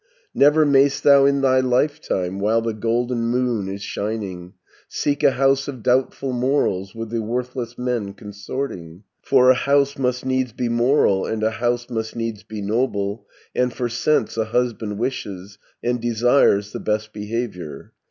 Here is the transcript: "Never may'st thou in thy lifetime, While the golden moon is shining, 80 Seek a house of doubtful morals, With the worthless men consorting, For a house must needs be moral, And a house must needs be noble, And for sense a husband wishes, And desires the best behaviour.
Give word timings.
"Never 0.33 0.65
may'st 0.65 1.03
thou 1.03 1.25
in 1.25 1.41
thy 1.41 1.59
lifetime, 1.59 2.39
While 2.39 2.61
the 2.63 2.73
golden 2.73 3.25
moon 3.27 3.69
is 3.69 3.83
shining, 3.83 4.45
80 4.87 4.87
Seek 4.87 5.23
a 5.23 5.29
house 5.33 5.67
of 5.67 5.83
doubtful 5.83 6.33
morals, 6.33 6.95
With 6.95 7.11
the 7.11 7.21
worthless 7.21 7.77
men 7.77 8.13
consorting, 8.15 9.03
For 9.21 9.51
a 9.51 9.53
house 9.53 9.99
must 9.99 10.25
needs 10.25 10.53
be 10.53 10.69
moral, 10.69 11.27
And 11.27 11.43
a 11.43 11.51
house 11.51 11.87
must 11.87 12.15
needs 12.15 12.41
be 12.41 12.63
noble, 12.63 13.27
And 13.55 13.71
for 13.71 13.89
sense 13.89 14.37
a 14.37 14.45
husband 14.45 14.97
wishes, 14.97 15.59
And 15.83 16.01
desires 16.01 16.71
the 16.71 16.79
best 16.79 17.13
behaviour. 17.13 17.93